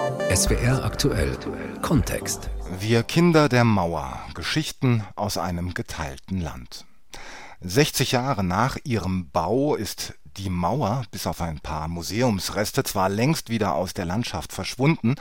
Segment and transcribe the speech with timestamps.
[0.00, 1.36] SWR aktuell
[1.82, 2.48] Kontext.
[2.78, 4.18] Wir Kinder der Mauer.
[4.32, 6.86] Geschichten aus einem geteilten Land.
[7.60, 13.50] 60 Jahre nach ihrem Bau ist die Mauer, bis auf ein paar Museumsreste, zwar längst
[13.50, 15.16] wieder aus der Landschaft verschwunden,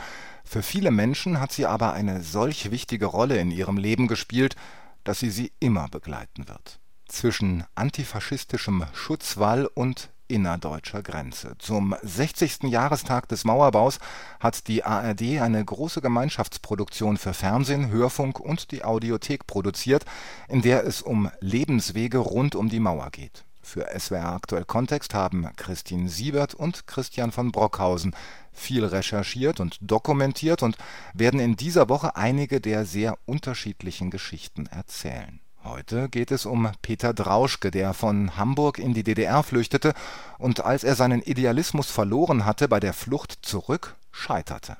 [0.46, 4.56] für viele Menschen hat sie aber eine solch wichtige Rolle in ihrem Leben gespielt,
[5.04, 6.80] dass sie sie immer begleiten wird.
[7.06, 11.56] Zwischen antifaschistischem Schutzwall und innerdeutscher Grenze.
[11.58, 12.64] Zum 60.
[12.64, 14.00] Jahrestag des Mauerbaus
[14.40, 20.06] hat die ARD eine große Gemeinschaftsproduktion für Fernsehen, Hörfunk und die Audiothek produziert,
[20.48, 23.44] in der es um Lebenswege rund um die Mauer geht.
[23.62, 28.16] Für SWR Aktuell Kontext haben Christine Siebert und Christian von Brockhausen
[28.52, 30.78] viel recherchiert und dokumentiert und
[31.14, 35.40] werden in dieser Woche einige der sehr unterschiedlichen Geschichten erzählen.
[35.70, 39.94] Heute geht es um Peter Drauschke, der von Hamburg in die DDR flüchtete
[40.40, 44.78] und als er seinen Idealismus verloren hatte, bei der Flucht zurück scheiterte.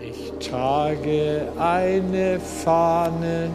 [0.00, 3.50] Ich trage eine Fahne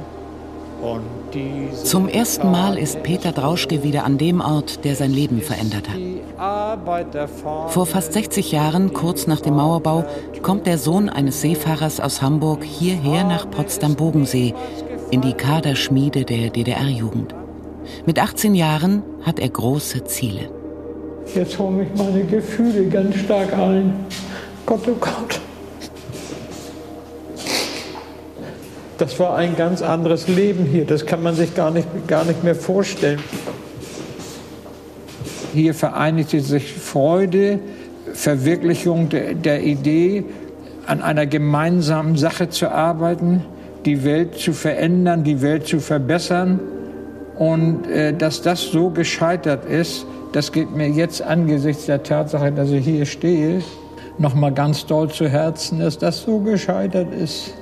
[1.84, 5.98] zum ersten Mal ist Peter Drauschke wieder an dem Ort, der sein Leben verändert hat.
[7.68, 10.06] Vor fast 60 Jahren, kurz nach dem Mauerbau,
[10.42, 14.54] kommt der Sohn eines Seefahrers aus Hamburg hierher nach Potsdam-Bodensee,
[15.12, 17.34] in die Kaderschmiede der DDR-Jugend.
[18.06, 20.50] Mit 18 Jahren hat er große Ziele.
[21.34, 23.94] Jetzt holen mich meine Gefühle ganz stark ein.
[24.66, 25.40] Gott, oh Gott.
[29.00, 30.86] Das war ein ganz anderes Leben hier.
[30.86, 33.22] Das kann man sich gar nicht, gar nicht mehr vorstellen.
[35.54, 37.60] Hier vereinigte sich Freude,
[38.14, 40.26] Verwirklichung der, der Idee,
[40.86, 43.46] an einer gemeinsamen Sache zu arbeiten,
[43.86, 46.60] die Welt zu verändern, die Welt zu verbessern.
[47.36, 52.70] Und äh, dass das so gescheitert ist, das geht mir jetzt angesichts der Tatsache, dass
[52.70, 53.64] ich hier stehe,
[54.18, 57.54] nochmal ganz doll zu Herzen, dass das so gescheitert ist.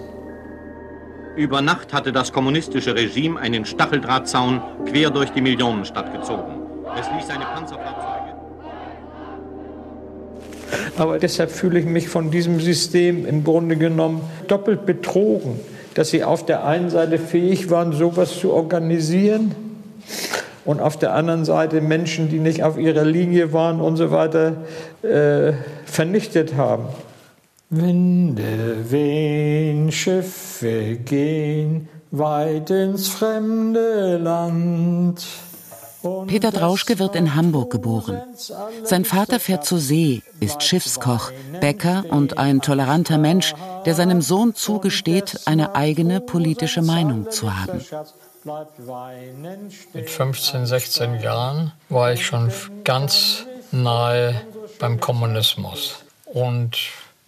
[1.36, 6.64] Über Nacht hatte das kommunistische Regime einen Stacheldrahtzaun quer durch die Millionenstadt gezogen.
[7.00, 8.18] Es ließ seine Panzerfahrzeuge.
[10.98, 15.60] Aber deshalb fühle ich mich von diesem System im Grunde genommen doppelt betrogen,
[15.98, 19.56] dass sie auf der einen Seite fähig waren, sowas zu organisieren
[20.64, 24.58] und auf der anderen Seite Menschen, die nicht auf ihrer Linie waren und so weiter,
[25.02, 25.54] äh,
[25.86, 26.86] vernichtet haben.
[27.72, 35.26] Winde wehen, Schiffe gehen weit ins fremde Land.
[36.28, 38.22] Peter Drauschke wird in Hamburg geboren.
[38.84, 43.54] Sein Vater fährt zur See, ist Schiffskoch, Bäcker und ein toleranter Mensch,
[43.86, 47.82] der seinem Sohn zugesteht, eine eigene politische Meinung zu haben.
[49.94, 52.52] Mit 15, 16 Jahren war ich schon
[52.84, 54.42] ganz nahe
[54.80, 55.98] beim Kommunismus.
[56.26, 56.78] Und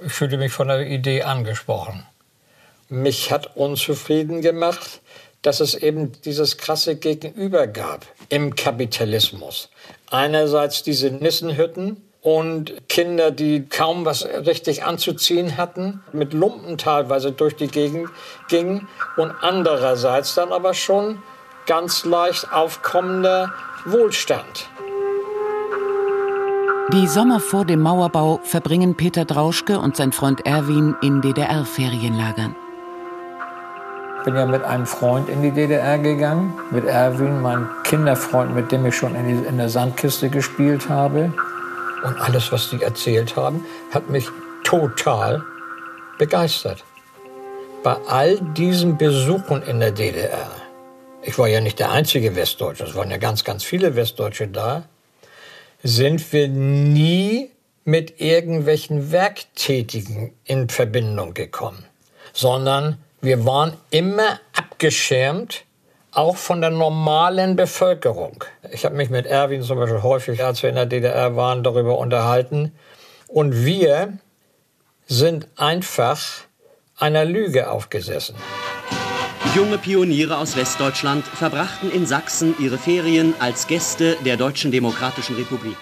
[0.07, 2.05] fühlte mich von der Idee angesprochen.
[2.89, 5.01] Mich hat unzufrieden gemacht,
[5.41, 9.69] dass es eben dieses krasse Gegenüber gab im Kapitalismus.
[10.09, 17.55] Einerseits diese Nissenhütten und Kinder, die kaum was richtig anzuziehen hatten, mit Lumpen teilweise durch
[17.55, 18.09] die Gegend
[18.49, 21.21] gingen und andererseits dann aber schon
[21.65, 23.53] ganz leicht aufkommender
[23.85, 24.67] Wohlstand.
[26.91, 32.55] Die Sommer vor dem Mauerbau verbringen Peter Drauschke und sein Freund Erwin in DDR-Ferienlagern.
[34.25, 38.85] Bin ja mit einem Freund in die DDR gegangen, mit Erwin, meinem Kinderfreund, mit dem
[38.85, 41.33] ich schon in, die, in der Sandkiste gespielt habe.
[42.03, 44.27] Und alles, was die erzählt haben, hat mich
[44.63, 45.43] total
[46.17, 46.83] begeistert.
[47.81, 50.51] Bei all diesen Besuchen in der DDR,
[51.21, 54.83] ich war ja nicht der einzige Westdeutsche, es waren ja ganz, ganz viele Westdeutsche da,
[55.81, 57.51] sind wir nie
[57.85, 61.85] mit irgendwelchen Werktätigen in Verbindung gekommen,
[62.33, 65.63] sondern wir waren immer abgeschirmt,
[66.11, 68.43] auch von der normalen Bevölkerung.
[68.71, 71.97] Ich habe mich mit Erwin zum Beispiel häufig, als wir in der DDR waren, darüber
[71.97, 72.73] unterhalten.
[73.27, 74.13] Und wir
[75.05, 76.19] sind einfach
[76.97, 78.35] einer Lüge aufgesessen.
[79.55, 85.77] Junge Pioniere aus Westdeutschland verbrachten in Sachsen ihre Ferien als Gäste der Deutschen Demokratischen Republik.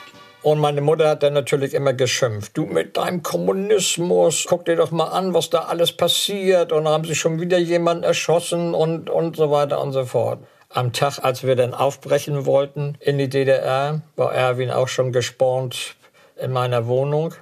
[0.47, 2.55] Und meine Mutter hat dann natürlich immer geschimpft.
[2.55, 6.71] Du mit deinem Kommunismus, guck dir doch mal an, was da alles passiert.
[6.71, 10.39] Und dann haben sie schon wieder jemanden erschossen und, und so weiter und so fort.
[10.69, 15.97] Am Tag, als wir dann aufbrechen wollten in die DDR, war Erwin auch schon gespornt
[16.37, 17.33] in meiner Wohnung.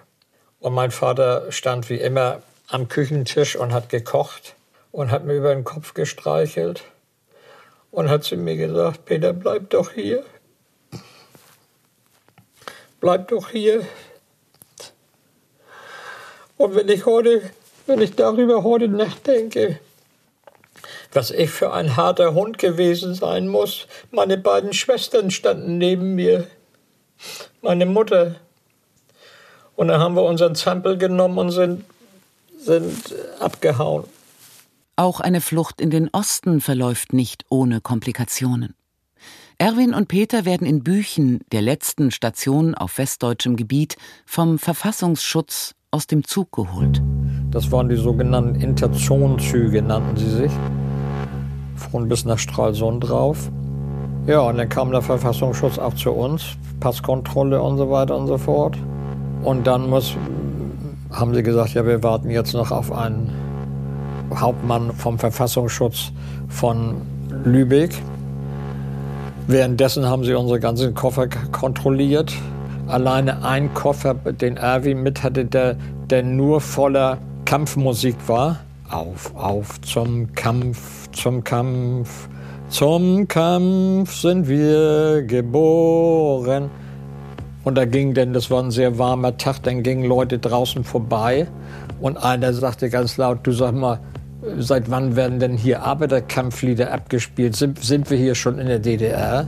[0.60, 4.56] Und mein Vater stand wie immer am Küchentisch und hat gekocht
[4.92, 6.81] und hat mir über den Kopf gestreichelt
[7.92, 10.24] und hat zu mir gesagt, Peter, bleib doch hier.
[13.06, 13.86] Bleib doch hier.
[16.57, 17.52] Und wenn ich heute,
[17.86, 19.80] wenn ich darüber heute nachdenke,
[21.13, 23.86] was ich für ein harter Hund gewesen sein muss.
[24.10, 26.48] Meine beiden Schwestern standen neben mir.
[27.62, 28.38] Meine Mutter.
[29.75, 31.86] Und dann haben wir unseren Zampel genommen und sind,
[32.58, 34.06] sind abgehauen.
[34.96, 38.74] Auch eine Flucht in den Osten verläuft nicht ohne Komplikationen.
[39.57, 46.07] Erwin und Peter werden in Büchen, der letzten Station auf westdeutschem Gebiet, vom Verfassungsschutz aus
[46.07, 47.02] dem Zug geholt.
[47.52, 50.52] Das waren die sogenannten Interzonenzüge, nannten sie sich
[51.75, 53.50] von bis nach Stralsund drauf.
[54.28, 58.38] Ja, und dann kam der Verfassungsschutz auch zu uns, Passkontrolle und so weiter und so
[58.38, 58.78] fort.
[59.44, 60.18] Und dann muss,
[61.12, 63.30] haben sie gesagt, ja, wir warten jetzt noch auf einen
[64.34, 66.12] Hauptmann vom Verfassungsschutz
[66.50, 66.96] von
[67.46, 68.01] Lübeck.
[69.48, 72.34] Währenddessen haben sie unsere ganzen Koffer kontrolliert.
[72.88, 75.76] Alleine ein Koffer, den Erwin mit hatte, der,
[76.10, 78.62] der nur voller Kampfmusik war.
[78.90, 82.28] Auf, auf zum Kampf, zum Kampf,
[82.70, 86.72] zum Kampf sind wir geboren.
[87.64, 91.48] Und da ging denn, das war ein sehr warmer Tag, dann gingen Leute draußen vorbei
[92.02, 94.00] und einer sagte ganz laut, du sag mal,
[94.58, 97.56] seit wann werden denn hier Arbeiterkampflieder abgespielt?
[97.56, 99.48] Sind, sind wir hier schon in der DDR?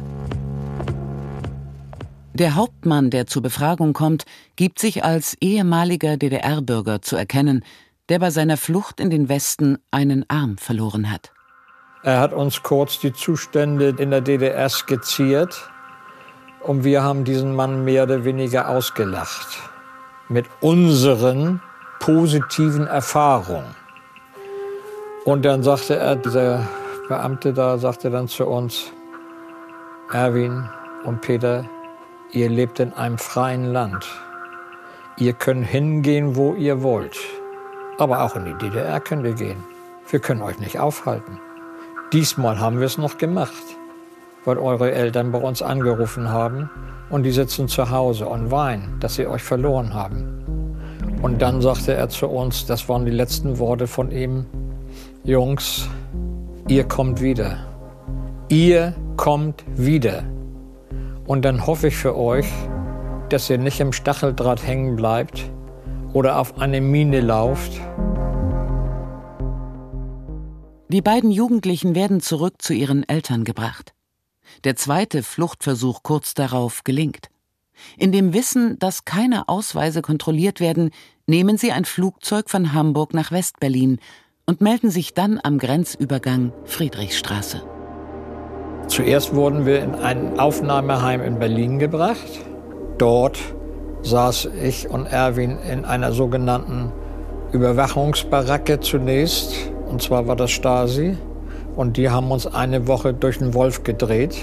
[2.33, 7.63] Der Hauptmann, der zur Befragung kommt, gibt sich als ehemaliger DDR-Bürger zu erkennen,
[8.09, 11.31] der bei seiner Flucht in den Westen einen Arm verloren hat.
[12.03, 15.69] Er hat uns kurz die Zustände in der DDR skizziert
[16.61, 19.47] und wir haben diesen Mann mehr oder weniger ausgelacht
[20.29, 21.61] mit unseren
[21.99, 23.75] positiven Erfahrungen.
[25.27, 26.65] Und dann sagte er, dieser
[27.09, 28.93] Beamte da sagte dann zu uns,
[30.13, 30.69] Erwin
[31.03, 31.65] und Peter,
[32.31, 34.07] ihr lebt in einem freien Land.
[35.17, 37.17] Ihr könnt hingehen, wo ihr wollt.
[37.97, 39.61] Aber auch in die DDR könnt ihr gehen.
[40.09, 41.41] Wir können euch nicht aufhalten.
[42.13, 43.51] Diesmal haben wir es noch gemacht,
[44.45, 46.69] weil eure Eltern bei uns angerufen haben
[47.09, 50.85] und die sitzen zu Hause und weinen, dass sie euch verloren haben.
[51.21, 54.45] Und dann sagte er zu uns, das waren die letzten Worte von ihm,
[55.27, 55.89] Jungs,
[56.69, 57.67] ihr kommt wieder.
[58.47, 60.23] Ihr kommt wieder.
[61.25, 62.47] Und dann hoffe ich für euch,
[63.27, 65.51] dass ihr nicht im Stacheldraht hängen bleibt,
[66.13, 67.73] oder auf eine Mine lauft.
[70.87, 73.93] Die beiden Jugendlichen werden zurück zu ihren Eltern gebracht.
[74.63, 77.27] Der zweite Fluchtversuch kurz darauf gelingt.
[77.97, 80.91] In dem Wissen, dass keine Ausweise kontrolliert werden,
[81.25, 83.99] nehmen sie ein Flugzeug von Hamburg nach Westberlin
[84.49, 87.61] und melden sich dann am Grenzübergang Friedrichstraße.
[88.87, 92.45] Zuerst wurden wir in ein Aufnahmeheim in Berlin gebracht.
[92.97, 93.37] Dort
[94.03, 96.93] saß ich und Erwin in einer sogenannten
[97.51, 99.53] Überwachungsbaracke zunächst.
[99.89, 101.17] Und zwar war das Stasi.
[101.75, 104.37] Und die haben uns eine Woche durch den Wolf gedreht.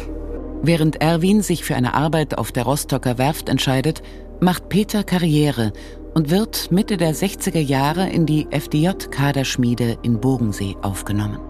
[0.63, 4.03] Während Erwin sich für eine Arbeit auf der Rostocker Werft entscheidet,
[4.41, 5.73] macht Peter Karriere
[6.15, 11.41] und wird Mitte der 60er Jahre in die FDJ-Kaderschmiede in Bogensee aufgenommen.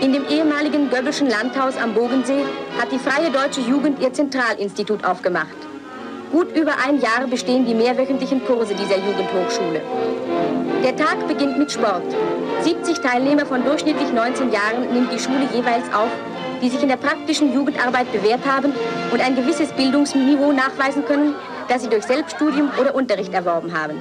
[0.00, 2.44] In dem ehemaligen Göbbelschen Landhaus am Bogensee
[2.78, 5.56] hat die Freie Deutsche Jugend ihr Zentralinstitut aufgemacht.
[6.30, 9.80] Gut über ein Jahr bestehen die mehrwöchentlichen Kurse dieser Jugendhochschule.
[10.82, 12.04] Der Tag beginnt mit Sport.
[12.62, 16.10] 70 Teilnehmer von durchschnittlich 19 Jahren nimmt die Schule jeweils auf,
[16.60, 18.72] die sich in der praktischen Jugendarbeit bewährt haben
[19.12, 21.34] und ein gewisses Bildungsniveau nachweisen können,
[21.68, 24.00] das sie durch Selbststudium oder Unterricht erworben haben.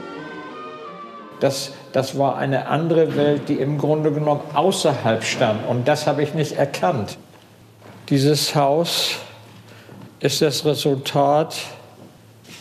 [1.39, 5.67] Das, das war eine andere Welt, die im Grunde genommen außerhalb stand.
[5.67, 7.17] Und das habe ich nicht erkannt.
[8.09, 9.17] Dieses Haus
[10.19, 11.55] ist das Resultat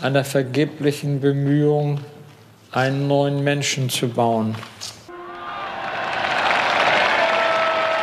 [0.00, 2.00] einer vergeblichen Bemühung,
[2.72, 4.56] einen neuen Menschen zu bauen.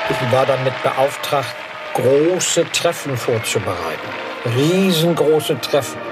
[0.09, 1.55] Ich war damit beauftragt,
[1.93, 4.07] große Treffen vorzubereiten.
[4.55, 6.08] Riesengroße Treffen.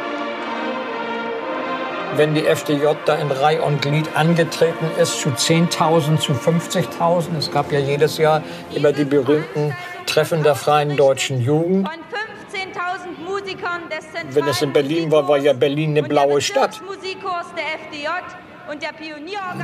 [2.18, 7.52] Wenn die FDJ da in Reih und Glied angetreten ist, zu 10.000, zu 50.000, es
[7.52, 8.42] gab ja jedes Jahr
[8.74, 9.76] immer die berühmten
[10.08, 11.88] Treffen der Freien Deutschen Jugend.
[14.32, 16.82] Wenn es in Berlin war, war ja Berlin eine blaue Stadt.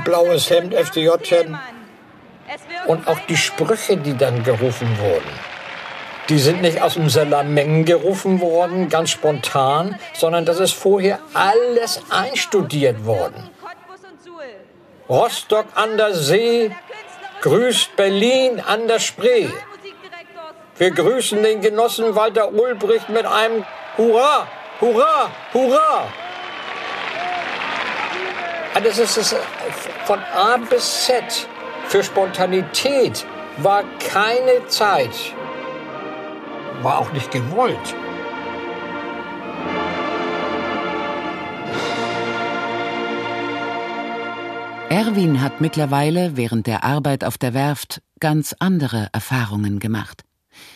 [0.05, 1.57] Blaues Hemd, FDJ-Hemd.
[2.85, 5.52] Und auch die Sprüche, die dann gerufen wurden.
[6.29, 12.01] Die sind nicht aus dem Salamengen gerufen worden, ganz spontan, sondern das ist vorher alles
[12.09, 13.49] einstudiert worden.
[15.09, 16.71] Rostock an der See
[17.41, 19.49] grüßt Berlin an der Spree.
[20.77, 23.65] Wir grüßen den Genossen Walter Ulbricht mit einem
[23.97, 24.47] Hurra,
[24.79, 26.07] Hurra, Hurra!
[28.73, 29.35] Also es ist
[30.05, 31.47] von A bis Z.
[31.87, 33.25] Für Spontanität
[33.57, 35.11] war keine Zeit.
[36.83, 37.95] War auch nicht gewollt.
[44.89, 50.23] Erwin hat mittlerweile während der Arbeit auf der Werft ganz andere Erfahrungen gemacht.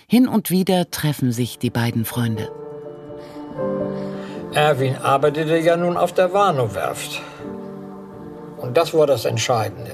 [0.08, 2.50] Hin und wieder treffen sich die beiden Freunde.
[4.54, 7.22] Erwin arbeitete ja nun auf der Warnow-Werft.
[8.58, 9.92] Und das war das Entscheidende.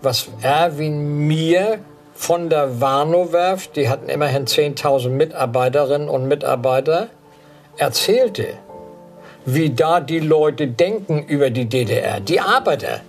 [0.00, 1.78] Was Erwin mir
[2.22, 7.08] von der Warnow-Werft, die hatten immerhin 10.000 Mitarbeiterinnen und Mitarbeiter,
[7.76, 8.46] erzählte,
[9.44, 13.00] wie da die Leute denken über die DDR, die Arbeiter.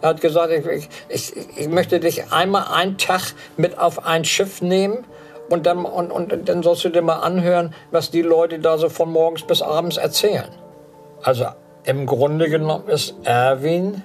[0.00, 4.62] Er hat gesagt, ich, ich, ich möchte dich einmal einen Tag mit auf ein Schiff
[4.62, 5.04] nehmen
[5.50, 8.88] und dann, und, und dann sollst du dir mal anhören, was die Leute da so
[8.88, 10.48] von morgens bis abends erzählen.
[11.22, 11.48] Also
[11.84, 14.02] im Grunde genommen ist Erwin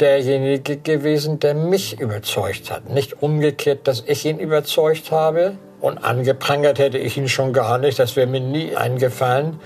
[0.00, 2.88] derjenige gewesen, der mich überzeugt hat.
[2.90, 5.56] Nicht umgekehrt, dass ich ihn überzeugt habe.
[5.80, 7.98] Und angeprangert hätte ich ihn schon gar nicht.
[7.98, 9.60] Das wäre mir nie eingefallen.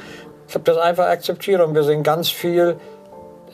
[0.48, 2.76] Ich habe das einfach akzeptiert und wir sind ganz viel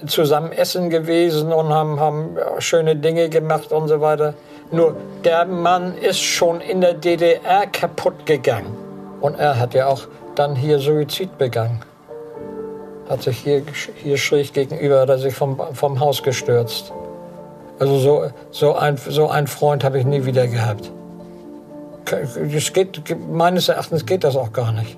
[0.07, 4.35] zusammen essen gewesen und haben, haben schöne Dinge gemacht und so weiter.
[4.73, 8.77] Nur der Mann ist schon in der DDR kaputt gegangen.
[9.21, 11.81] Und er hat ja auch dann hier Suizid begangen.
[13.11, 13.65] Hat sich hier,
[13.97, 16.93] hier schräg gegenüber, hat er sich vom, vom Haus gestürzt.
[17.81, 20.93] Also so, so, ein, so einen Freund habe ich nie wieder gehabt.
[22.05, 24.97] Das geht, meines Erachtens geht das auch gar nicht.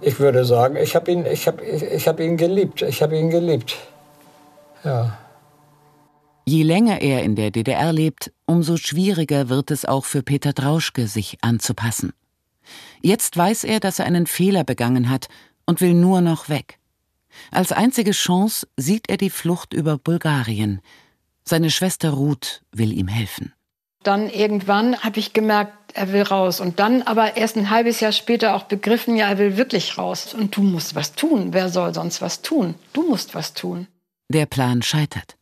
[0.00, 2.82] Ich würde sagen, ich habe ihn, ich hab, ich, ich hab ihn geliebt.
[2.82, 3.76] Ich habe ihn geliebt.
[4.84, 5.18] Ja.
[6.46, 11.08] Je länger er in der DDR lebt, umso schwieriger wird es auch für Peter Drauschke,
[11.08, 12.12] sich anzupassen.
[13.02, 15.26] Jetzt weiß er, dass er einen Fehler begangen hat
[15.66, 16.79] und will nur noch weg.
[17.50, 20.80] Als einzige Chance sieht er die Flucht über Bulgarien.
[21.44, 23.52] Seine Schwester Ruth will ihm helfen.
[24.02, 26.60] Dann irgendwann habe ich gemerkt, er will raus.
[26.60, 30.32] Und dann aber erst ein halbes Jahr später auch begriffen, ja, er will wirklich raus.
[30.32, 31.52] Und du musst was tun.
[31.52, 32.74] Wer soll sonst was tun?
[32.92, 33.88] Du musst was tun.
[34.28, 35.36] Der Plan scheitert.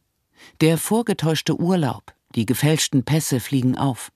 [0.61, 4.11] Der vorgetäuschte Urlaub, die gefälschten Pässe fliegen auf.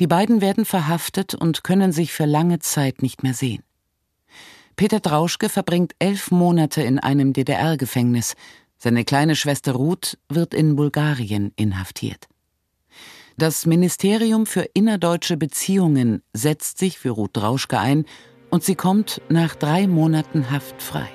[0.00, 3.62] Die beiden werden verhaftet und können sich für lange Zeit nicht mehr sehen.
[4.78, 8.36] Peter Drauschke verbringt elf Monate in einem DDR-Gefängnis.
[8.76, 12.28] Seine kleine Schwester Ruth wird in Bulgarien inhaftiert.
[13.36, 18.04] Das Ministerium für innerdeutsche Beziehungen setzt sich für Ruth Drauschke ein
[18.50, 21.08] und sie kommt nach drei Monaten Haft frei.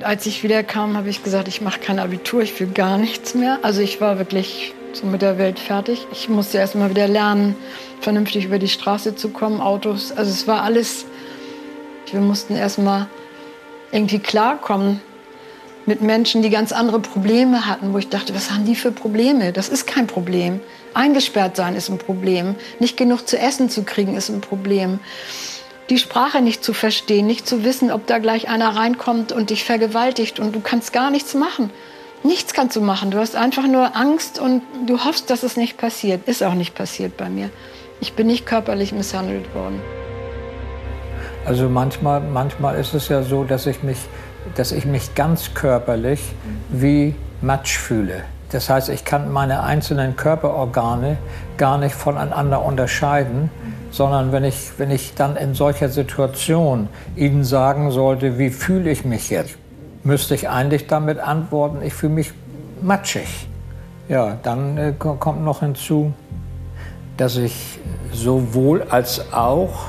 [0.00, 3.58] Als ich wiederkam, habe ich gesagt, ich mache kein Abitur, ich will gar nichts mehr.
[3.60, 6.06] Also ich war wirklich so mit der Welt fertig.
[6.10, 7.54] Ich musste erst mal wieder lernen,
[8.00, 10.10] vernünftig über die Straße zu kommen, Autos.
[10.10, 11.04] Also es war alles,
[12.10, 13.08] wir mussten erst mal
[13.90, 15.00] irgendwie klarkommen
[15.86, 19.52] mit Menschen, die ganz andere Probleme hatten, wo ich dachte, was haben die für Probleme?
[19.52, 20.60] Das ist kein Problem.
[20.94, 22.54] Eingesperrt sein ist ein Problem.
[22.78, 25.00] Nicht genug zu essen zu kriegen ist ein Problem
[25.92, 29.64] die Sprache nicht zu verstehen, nicht zu wissen, ob da gleich einer reinkommt und dich
[29.64, 31.70] vergewaltigt und du kannst gar nichts machen.
[32.22, 33.10] Nichts kannst du machen.
[33.10, 36.28] Du hast einfach nur Angst und du hoffst, dass es nicht passiert.
[36.28, 37.50] Ist auch nicht passiert bei mir.
[38.00, 39.82] Ich bin nicht körperlich misshandelt worden.
[41.44, 43.98] Also manchmal, manchmal ist es ja so, dass ich mich,
[44.54, 46.20] dass ich mich ganz körperlich
[46.70, 48.22] wie Matsch fühle.
[48.50, 51.16] Das heißt, ich kann meine einzelnen Körperorgane
[51.56, 53.50] gar nicht voneinander unterscheiden
[53.92, 59.04] sondern wenn ich, wenn ich dann in solcher Situation Ihnen sagen sollte, wie fühle ich
[59.04, 59.56] mich jetzt,
[60.02, 62.32] müsste ich eigentlich damit antworten, ich fühle mich
[62.80, 63.48] matschig.
[64.08, 66.12] Ja, dann äh, kommt noch hinzu,
[67.18, 67.78] dass ich
[68.12, 69.86] sowohl als auch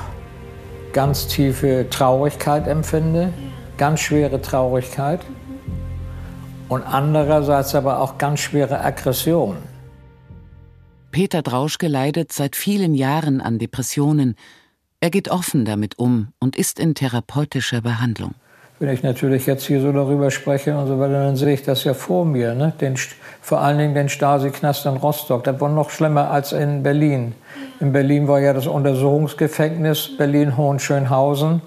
[0.94, 3.32] ganz tiefe Traurigkeit empfinde,
[3.76, 5.20] ganz schwere Traurigkeit
[6.68, 9.56] und andererseits aber auch ganz schwere Aggression.
[11.10, 14.36] Peter Drauschke leidet seit vielen Jahren an Depressionen.
[15.00, 18.34] Er geht offen damit um und ist in therapeutischer Behandlung.
[18.80, 21.84] Wenn ich natürlich jetzt hier so darüber spreche und so weiter, dann sehe ich das
[21.84, 22.54] ja vor mir.
[22.54, 22.72] Ne?
[22.80, 22.96] Den,
[23.40, 25.44] vor allen Dingen den Stasi-Knast in Rostock.
[25.44, 27.34] Das war noch schlimmer als in Berlin.
[27.84, 31.60] In Berlin war ja das Untersuchungsgefängnis Berlin-Hohenschönhausen.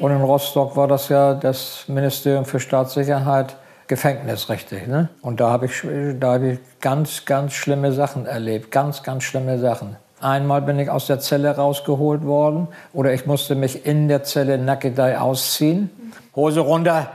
[0.00, 4.86] Und in Rostock war das ja das Ministerium für Staatssicherheit Gefängnis, richtig.
[4.86, 5.08] Ne?
[5.22, 8.70] Und da habe ich, hab ich ganz, ganz schlimme Sachen erlebt.
[8.70, 9.96] Ganz, ganz schlimme Sachen.
[10.20, 14.58] Einmal bin ich aus der Zelle rausgeholt worden oder ich musste mich in der Zelle
[14.58, 15.88] Nackedei ausziehen.
[16.36, 17.12] Hose runter,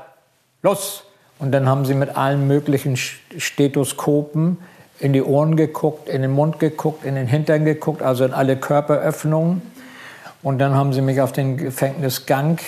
[0.63, 1.03] los!
[1.37, 4.57] Und dann haben sie mit allen möglichen Stethoskopen
[4.99, 8.55] in die Ohren geguckt, in den Mund geguckt, in den Hintern geguckt, also in alle
[8.55, 9.61] Körperöffnungen.
[10.43, 12.59] Und dann haben sie mich auf den Gefängnisgang,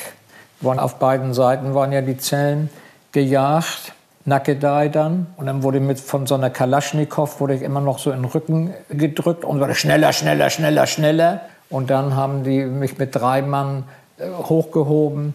[0.61, 2.69] waren auf beiden Seiten waren ja die Zellen,
[3.11, 3.93] gejagt
[4.25, 5.27] Nackedei dann.
[5.37, 8.25] Und dann wurde mit von so einer Kalaschnikow wurde ich immer noch so in den
[8.25, 11.41] Rücken gedrückt und wurde schneller, schneller, schneller, schneller.
[11.69, 13.83] Und dann haben die mich mit drei Mann
[14.17, 15.33] äh, hochgehoben,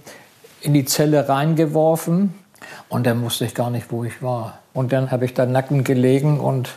[0.60, 2.34] in die Zelle reingeworfen.
[2.88, 4.58] Und dann wusste ich gar nicht, wo ich war.
[4.72, 6.70] Und dann habe ich da nackend gelegen und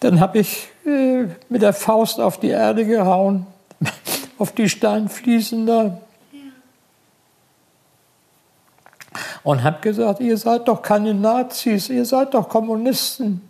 [0.00, 3.46] dann habe ich äh, mit der Faust auf die Erde gehauen,
[4.38, 6.00] auf die Steinfliesen da.
[9.42, 13.40] Und habe gesagt, ihr seid doch keine Nazis, ihr seid doch Kommunisten.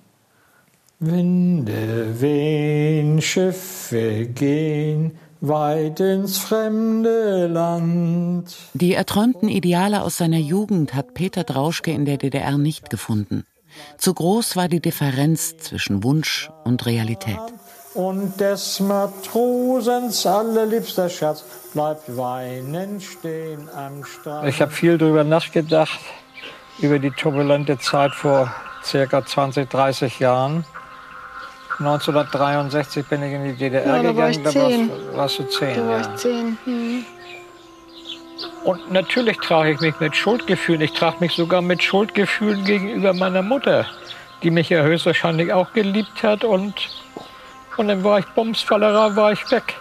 [1.00, 8.56] Winde wehen, Schiffe gehen, weit ins fremde Land.
[8.74, 13.44] Die erträumten Ideale aus seiner Jugend hat Peter Drauschke in der DDR nicht gefunden.
[13.96, 17.38] Zu groß war die Differenz zwischen Wunsch und Realität.
[17.94, 21.42] Und des Matrosens allerliebster Schatz
[21.72, 24.48] bleibt weinend stehen am Strand.
[24.48, 25.98] Ich habe viel darüber nachgedacht,
[26.78, 28.54] über die turbulente Zeit vor
[28.84, 30.64] circa 20, 30 Jahren.
[31.78, 34.16] 1963 bin ich in die DDR ja, da gegangen.
[34.16, 34.54] War ich da.
[34.54, 35.76] Warst, warst, du zehn.
[35.76, 36.14] Da war ja.
[36.14, 36.58] ich zehn.
[36.64, 36.87] Hm.
[38.64, 40.82] Und natürlich trage ich mich mit Schuldgefühlen.
[40.82, 43.86] Ich trage mich sogar mit Schuldgefühlen gegenüber meiner Mutter,
[44.42, 46.44] die mich ja höchstwahrscheinlich auch geliebt hat.
[46.44, 46.74] Und,
[47.76, 49.74] und dann war ich Bumsfallerer, war ich weg.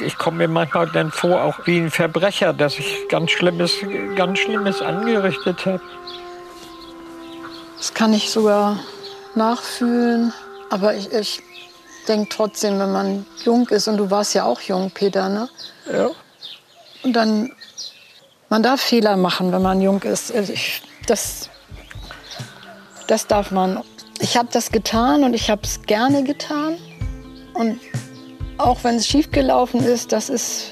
[0.00, 3.74] Ich komme mir manchmal dann vor, auch wie ein Verbrecher, dass ich ganz Schlimmes,
[4.14, 5.80] ganz Schlimmes angerichtet habe.
[7.76, 8.78] Das kann ich sogar
[9.34, 10.32] nachfühlen.
[10.70, 11.42] Aber ich, ich
[12.06, 15.48] denke trotzdem, wenn man jung ist, und du warst ja auch jung, Peter, ne?
[15.92, 16.10] Ja.
[17.02, 17.52] Und dann,
[18.48, 20.34] man darf Fehler machen, wenn man jung ist.
[20.34, 21.48] Also ich, das,
[23.06, 23.82] das darf man.
[24.20, 26.76] Ich habe das getan und ich habe es gerne getan.
[27.54, 27.80] Und
[28.58, 30.70] auch wenn es schiefgelaufen ist, das ist,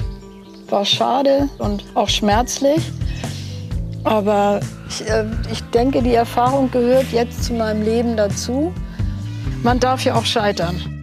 [0.69, 2.81] war schade und auch schmerzlich.
[4.05, 8.73] Aber ich, äh, ich denke, die Erfahrung gehört jetzt zu meinem Leben dazu.
[9.63, 10.96] Man darf ja auch scheitern.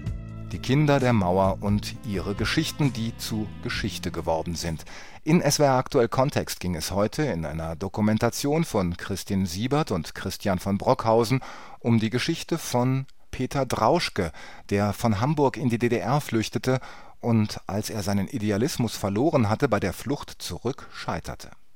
[0.63, 4.85] Kinder der Mauer und ihre Geschichten, die zu Geschichte geworden sind.
[5.25, 10.59] In SWR Aktuell Kontext ging es heute in einer Dokumentation von Christin Siebert und Christian
[10.59, 11.41] von Brockhausen
[11.79, 14.31] um die Geschichte von Peter Drauschke,
[14.69, 16.79] der von Hamburg in die DDR flüchtete
[17.19, 21.51] und als er seinen Idealismus verloren hatte, bei der Flucht zurück scheiterte